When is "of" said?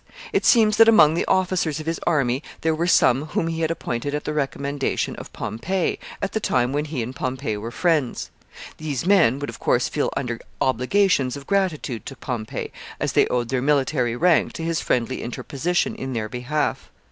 1.79-1.85, 5.17-5.31, 9.51-9.59, 11.37-11.45